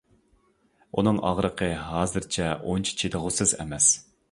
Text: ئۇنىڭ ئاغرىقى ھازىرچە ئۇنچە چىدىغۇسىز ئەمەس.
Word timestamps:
ئۇنىڭ 1.01 1.19
ئاغرىقى 1.31 1.69
ھازىرچە 1.91 2.49
ئۇنچە 2.71 2.99
چىدىغۇسىز 3.03 3.57
ئەمەس. 3.61 3.95